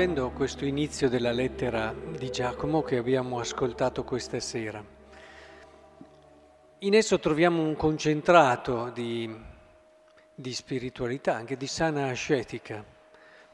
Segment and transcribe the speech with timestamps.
[0.00, 4.82] Stupendo questo inizio della lettera di Giacomo che abbiamo ascoltato questa sera.
[6.78, 9.30] In esso troviamo un concentrato di,
[10.34, 12.82] di spiritualità, anche di sana ascetica,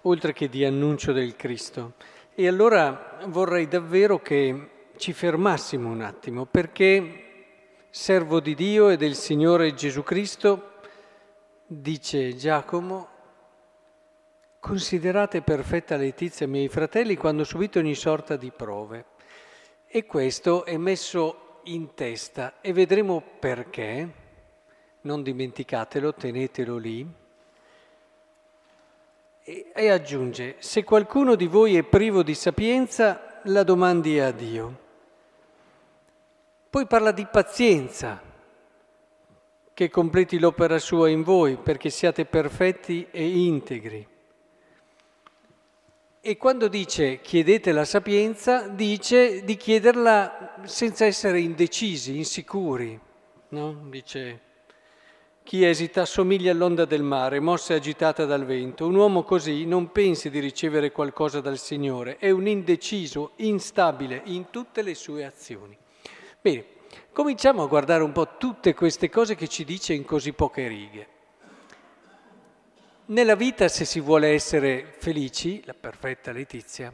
[0.03, 1.95] oltre che di annuncio del Cristo.
[2.33, 7.25] E allora vorrei davvero che ci fermassimo un attimo, perché
[7.91, 10.75] servo di Dio e del Signore Gesù Cristo,
[11.67, 13.15] dice Giacomo,
[14.66, 19.05] Considerate perfetta letizia, miei fratelli, quando subite ogni sorta di prove.
[19.87, 24.09] E questo è messo in testa e vedremo perché.
[25.02, 27.06] Non dimenticatelo, tenetelo lì.
[29.45, 34.78] E, e aggiunge, se qualcuno di voi è privo di sapienza, la domandi a Dio.
[36.69, 38.20] Poi parla di pazienza,
[39.72, 44.14] che completi l'opera sua in voi, perché siate perfetti e integri.
[46.28, 52.98] E quando dice chiedete la sapienza, dice di chiederla senza essere indecisi, insicuri.
[53.50, 53.86] No?
[53.88, 54.41] Dice
[55.44, 58.88] chi esita somiglia all'onda del mare, mossa e agitata dal vento.
[58.88, 64.50] Un uomo così non pensi di ricevere qualcosa dal Signore, è un indeciso, instabile in
[64.50, 65.78] tutte le sue azioni.
[66.41, 66.64] Bene,
[67.12, 71.06] cominciamo a guardare un po' tutte queste cose che ci dice in così poche righe.
[73.09, 76.93] Nella vita, se si vuole essere felici, la perfetta Letizia,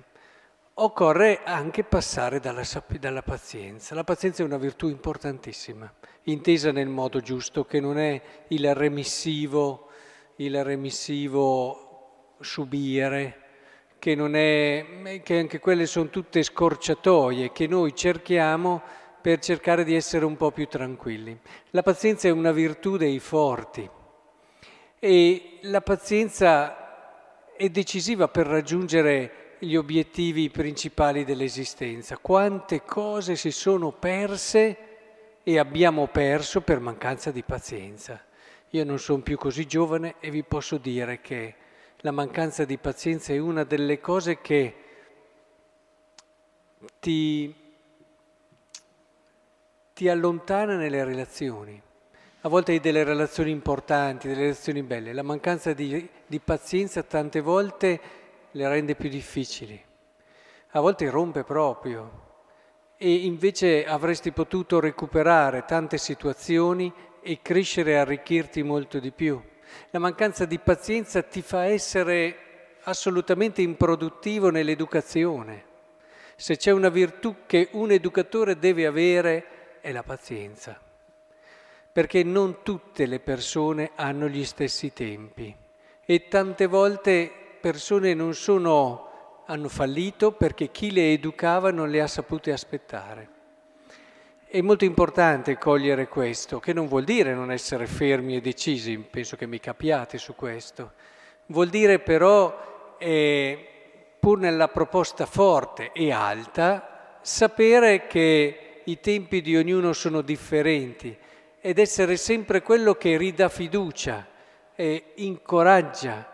[0.75, 2.63] occorre anche passare dalla,
[3.01, 3.95] dalla, pazienza.
[3.95, 5.91] La pazienza è una virtù importantissima,
[6.25, 9.89] intesa nel modo giusto, che non è il remissivo,
[10.37, 13.39] il remissivo subire,
[13.99, 18.83] che, non è, che anche quelle sono tutte scorciatoie che noi cerchiamo
[19.23, 21.41] per cercare di essere un po' più tranquilli.
[21.71, 23.89] La pazienza è una virtù dei forti
[25.05, 32.19] e la pazienza è decisiva per raggiungere gli obiettivi principali dell'esistenza.
[32.19, 34.77] Quante cose si sono perse
[35.43, 38.23] e abbiamo perso per mancanza di pazienza.
[38.71, 41.57] Io non sono più così giovane e vi posso dire che
[41.97, 44.75] la mancanza di pazienza è una delle cose che
[47.01, 47.53] ti,
[49.95, 51.91] ti allontana nelle relazioni.
[52.44, 57.41] A volte hai delle relazioni importanti, delle relazioni belle, la mancanza di, di pazienza tante
[57.41, 58.00] volte
[58.50, 59.80] le rende più difficili,
[60.70, 62.30] a volte rompe proprio
[62.97, 66.92] e invece avresti potuto recuperare tante situazioni
[67.22, 69.41] e crescere e arricchirti molto di più.
[69.91, 75.64] La mancanza di pazienza ti fa essere assolutamente improduttivo nell'educazione.
[76.34, 80.91] Se c'è una virtù che un educatore deve avere è la pazienza
[81.92, 85.54] perché non tutte le persone hanno gli stessi tempi
[86.04, 87.30] e tante volte
[87.60, 93.28] persone non sono, hanno fallito perché chi le educava non le ha sapute aspettare.
[94.47, 99.36] È molto importante cogliere questo, che non vuol dire non essere fermi e decisi, penso
[99.36, 100.92] che mi capiate su questo,
[101.47, 103.69] vuol dire però, eh,
[104.19, 111.16] pur nella proposta forte e alta, sapere che i tempi di ognuno sono differenti
[111.62, 114.27] ed essere sempre quello che ridà fiducia,
[114.75, 116.28] e incoraggia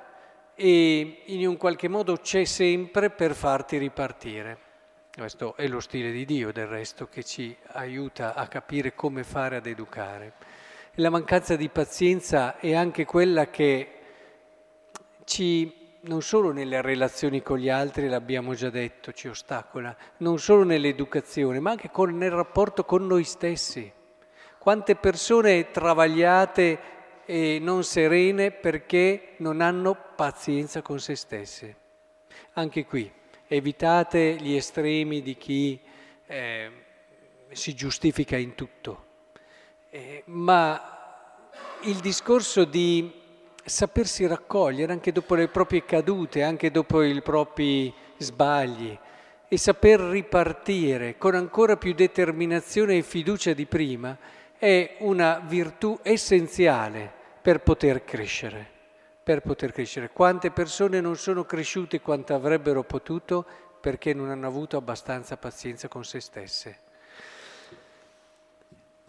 [0.55, 4.67] e in un qualche modo c'è sempre per farti ripartire.
[5.15, 9.57] Questo è lo stile di Dio del resto che ci aiuta a capire come fare
[9.57, 10.33] ad educare.
[10.95, 13.89] La mancanza di pazienza è anche quella che
[15.25, 15.73] ci,
[16.03, 21.61] non solo nelle relazioni con gli altri, l'abbiamo già detto, ci ostacola, non solo nell'educazione,
[21.61, 23.93] ma anche con, nel rapporto con noi stessi.
[24.69, 26.79] Quante persone travagliate
[27.25, 31.77] e non serene perché non hanno pazienza con se stesse.
[32.53, 33.11] Anche qui,
[33.47, 35.81] evitate gli estremi di chi
[36.27, 36.71] eh,
[37.51, 39.05] si giustifica in tutto.
[39.89, 41.49] Eh, ma
[41.85, 43.11] il discorso di
[43.65, 48.99] sapersi raccogliere anche dopo le proprie cadute, anche dopo i propri sbagli
[49.49, 57.11] e saper ripartire con ancora più determinazione e fiducia di prima, è una virtù essenziale
[57.41, 58.67] per poter crescere,
[59.23, 60.11] per poter crescere.
[60.11, 63.47] Quante persone non sono cresciute quanto avrebbero potuto
[63.81, 66.79] perché non hanno avuto abbastanza pazienza con se stesse.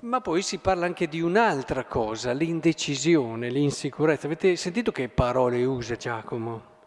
[0.02, 4.28] Ma poi si parla anche di un'altra cosa, l'indecisione, l'insicurezza.
[4.28, 6.78] Avete sentito che parole usa Giacomo?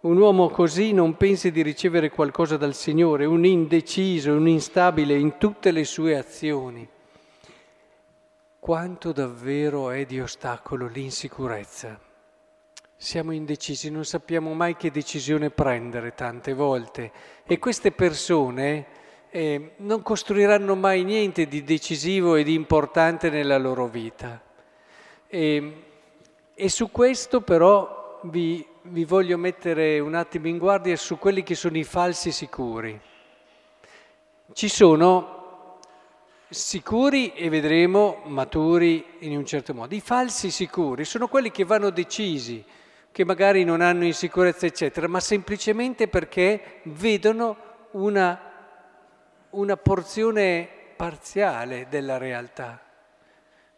[0.00, 5.38] Un uomo così non pensi di ricevere qualcosa dal Signore, un indeciso, un instabile in
[5.38, 6.88] tutte le sue azioni
[8.60, 11.98] quanto davvero è di ostacolo l'insicurezza.
[12.94, 17.10] siamo indecisi, non sappiamo mai che decisione prendere tante volte
[17.46, 18.86] e queste persone
[19.30, 24.38] eh, non costruiranno mai niente di decisivo e di importante nella loro vita.
[25.26, 25.84] E,
[26.54, 31.54] e su questo però vi, vi voglio mettere un attimo in guardia su quelli che
[31.54, 33.00] sono i falsi sicuri.
[34.52, 35.39] Ci sono
[36.50, 39.94] sicuri e vedremo maturi in un certo modo.
[39.94, 42.64] I falsi sicuri sono quelli che vanno decisi,
[43.12, 47.56] che magari non hanno insicurezza, eccetera, ma semplicemente perché vedono
[47.92, 48.38] una,
[49.50, 52.82] una porzione parziale della realtà.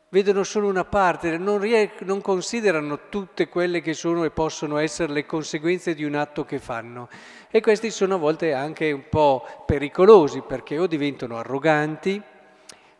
[0.09, 5.13] Vedono solo una parte, non, rie- non considerano tutte quelle che sono e possono essere
[5.13, 7.09] le conseguenze di un atto che fanno.
[7.51, 12.23] E questi sono a volte anche un po' pericolosi perché o diventano arroganti,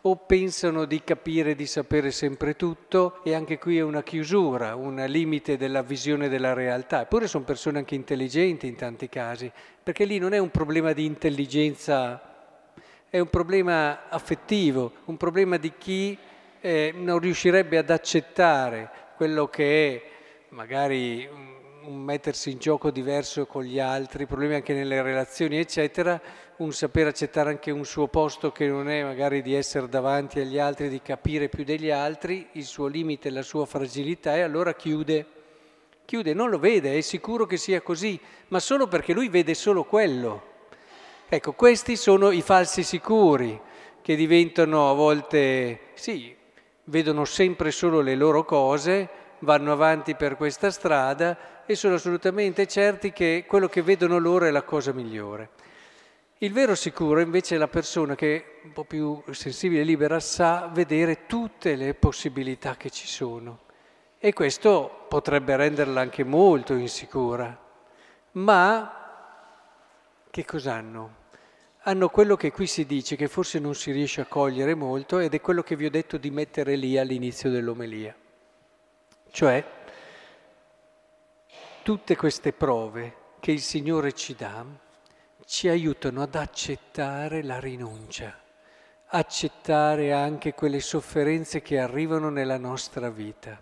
[0.03, 4.97] o pensano di capire, di sapere sempre tutto e anche qui è una chiusura, un
[5.07, 7.03] limite della visione della realtà.
[7.03, 9.51] Eppure sono persone anche intelligenti in tanti casi,
[9.83, 12.21] perché lì non è un problema di intelligenza,
[13.09, 16.19] è un problema affettivo, un problema di chi
[16.61, 20.11] eh, non riuscirebbe ad accettare quello che è
[20.49, 21.29] magari
[21.85, 26.21] un mettersi in gioco diverso con gli altri, problemi anche nelle relazioni, eccetera,
[26.57, 30.59] un saper accettare anche un suo posto che non è magari di essere davanti agli
[30.59, 35.27] altri, di capire più degli altri, il suo limite, la sua fragilità e allora chiude.
[36.05, 38.19] Chiude, non lo vede, è sicuro che sia così,
[38.49, 40.51] ma solo perché lui vede solo quello.
[41.29, 43.61] Ecco, questi sono i falsi sicuri
[44.03, 46.35] che diventano a volte, sì,
[46.85, 49.09] vedono sempre solo le loro cose,
[49.43, 54.51] vanno avanti per questa strada e sono assolutamente certi che quello che vedono loro è
[54.51, 55.51] la cosa migliore.
[56.39, 60.69] Il vero sicuro invece è la persona che un po' più sensibile e libera sa
[60.73, 63.61] vedere tutte le possibilità che ci sono
[64.19, 67.57] e questo potrebbe renderla anche molto insicura.
[68.33, 68.97] Ma
[70.31, 71.21] che cos'hanno?
[71.83, 75.35] Hanno quello che qui si dice, che forse non si riesce a cogliere molto, ed
[75.35, 78.15] è quello che vi ho detto di mettere lì all'inizio dell'omelia.
[79.35, 79.65] Cioè,
[81.83, 84.63] tutte queste prove che il Signore ci dà,
[85.47, 88.39] ci aiutano ad accettare la rinuncia,
[89.07, 93.59] accettare anche quelle sofferenze che arrivano nella nostra vita.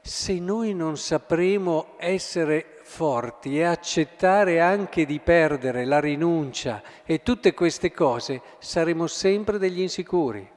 [0.00, 7.52] Se noi non sapremo essere forti e accettare anche di perdere la rinuncia e tutte
[7.52, 10.50] queste cose, saremo sempre degli insicuri.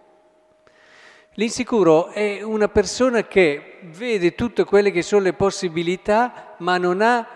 [1.37, 7.27] L'insicuro è una persona che vede tutte quelle che sono le possibilità, ma non ha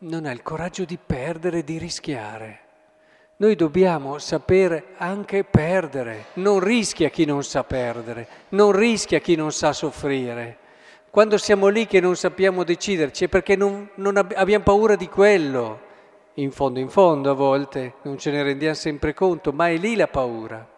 [0.00, 2.60] non ha il coraggio di perdere, di rischiare.
[3.36, 6.26] Noi dobbiamo sapere anche perdere.
[6.34, 10.58] Non rischia chi non sa perdere, non rischia chi non sa soffrire.
[11.10, 15.08] Quando siamo lì che non sappiamo deciderci è perché non, non ab- abbiamo paura di
[15.08, 15.86] quello.
[16.34, 19.96] In fondo, in fondo a volte, non ce ne rendiamo sempre conto, ma è lì
[19.96, 20.68] la paura.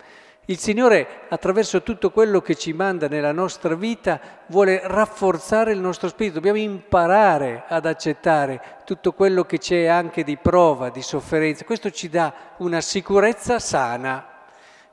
[0.50, 6.08] Il Signore, attraverso tutto quello che ci manda nella nostra vita, vuole rafforzare il nostro
[6.08, 6.40] spirito.
[6.40, 11.64] Dobbiamo imparare ad accettare tutto quello che c'è anche di prova, di sofferenza.
[11.64, 14.26] Questo ci dà una sicurezza sana.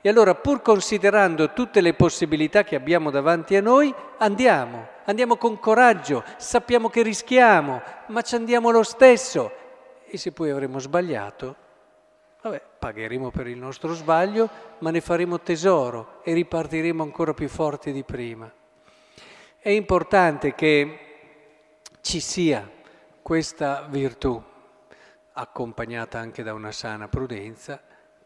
[0.00, 5.58] E allora, pur considerando tutte le possibilità che abbiamo davanti a noi, andiamo, andiamo con
[5.58, 9.50] coraggio, sappiamo che rischiamo, ma ci andiamo lo stesso.
[10.06, 11.56] E se poi avremo sbagliato,
[12.78, 18.02] pagheremo per il nostro sbaglio, ma ne faremo tesoro e ripartiremo ancora più forti di
[18.04, 18.50] prima.
[19.58, 20.98] È importante che
[22.00, 22.70] ci sia
[23.20, 24.40] questa virtù,
[25.32, 27.80] accompagnata anche da una sana prudenza,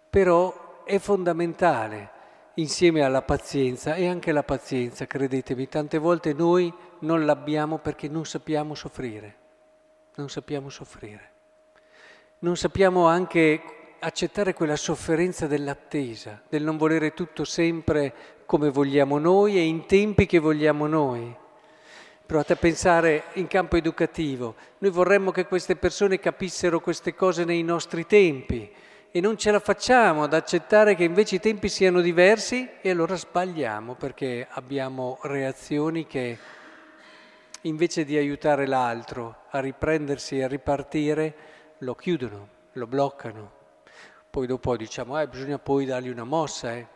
[0.09, 2.11] però è fondamentale
[2.54, 8.26] insieme alla pazienza e anche la pazienza, credetemi, tante volte noi non l'abbiamo perché non
[8.26, 9.37] sappiamo soffrire,
[10.16, 11.30] non sappiamo soffrire.
[12.42, 13.62] Non sappiamo anche
[14.04, 18.12] accettare quella sofferenza dell'attesa, del non volere tutto sempre
[18.47, 21.32] come vogliamo noi e in tempi che vogliamo noi.
[22.26, 27.62] Provate a pensare in campo educativo, noi vorremmo che queste persone capissero queste cose nei
[27.62, 28.68] nostri tempi
[29.12, 33.14] e non ce la facciamo ad accettare che invece i tempi siano diversi e allora
[33.14, 36.38] sbagliamo perché abbiamo reazioni che
[37.62, 41.35] invece di aiutare l'altro a riprendersi e a ripartire
[41.78, 43.61] lo chiudono, lo bloccano.
[44.32, 46.86] Poi dopo diciamo, eh, bisogna poi dargli una mossa, eh.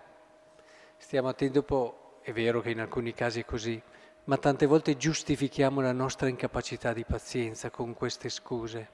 [0.97, 3.78] Stiamo attenti dopo, è vero che in alcuni casi è così,
[4.25, 8.88] ma tante volte giustifichiamo la nostra incapacità di pazienza con queste scuse.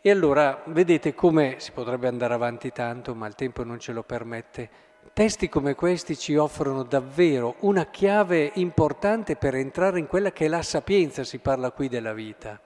[0.00, 4.02] E allora vedete come si potrebbe andare avanti tanto, ma il tempo non ce lo
[4.02, 4.70] permette,
[5.12, 10.48] Testi come questi ci offrono davvero una chiave importante per entrare in quella che è
[10.48, 12.58] la sapienza, si parla qui della vita,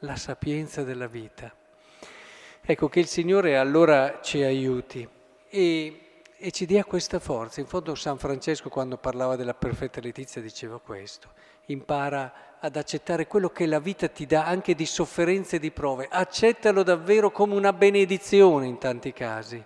[0.00, 1.50] la sapienza della vita.
[2.70, 5.08] Ecco che il Signore allora ci aiuti
[5.48, 6.00] e,
[6.36, 7.60] e ci dia questa forza.
[7.60, 11.28] In fondo San Francesco quando parlava della perfetta letizia diceva questo,
[11.68, 16.08] impara ad accettare quello che la vita ti dà anche di sofferenze e di prove,
[16.10, 19.64] accettalo davvero come una benedizione in tanti casi,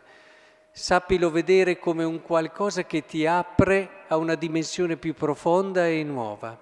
[0.70, 6.56] sappilo vedere come un qualcosa che ti apre a una dimensione più profonda e nuova.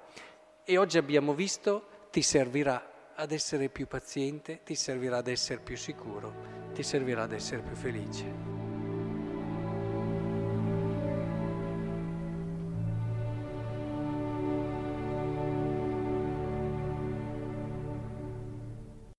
[0.65, 2.90] E oggi abbiamo visto, ti servirà
[3.21, 7.77] ad essere più paziente, ti servirà ad essere più sicuro, ti servirà ad essere più
[7.77, 8.50] felice.